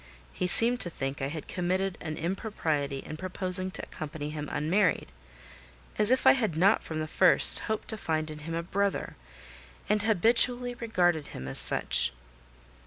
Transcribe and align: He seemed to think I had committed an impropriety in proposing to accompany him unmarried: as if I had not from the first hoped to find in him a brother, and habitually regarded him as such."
He 0.33 0.47
seemed 0.47 0.79
to 0.79 0.89
think 0.89 1.21
I 1.21 1.27
had 1.27 1.47
committed 1.47 1.95
an 2.01 2.17
impropriety 2.17 3.03
in 3.05 3.17
proposing 3.17 3.69
to 3.69 3.83
accompany 3.83 4.31
him 4.31 4.49
unmarried: 4.51 5.11
as 5.99 6.09
if 6.09 6.25
I 6.25 6.31
had 6.31 6.57
not 6.57 6.83
from 6.83 6.99
the 6.99 7.07
first 7.07 7.59
hoped 7.69 7.89
to 7.89 7.97
find 7.97 8.31
in 8.31 8.39
him 8.39 8.55
a 8.55 8.63
brother, 8.63 9.15
and 9.87 10.01
habitually 10.01 10.73
regarded 10.73 11.27
him 11.27 11.47
as 11.47 11.59
such." 11.59 12.13